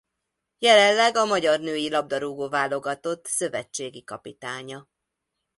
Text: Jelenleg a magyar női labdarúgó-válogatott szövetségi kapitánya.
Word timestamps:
Jelenleg 0.57 1.15
a 1.15 1.25
magyar 1.25 1.59
női 1.59 1.89
labdarúgó-válogatott 1.89 3.25
szövetségi 3.25 4.03
kapitánya. 4.03 4.87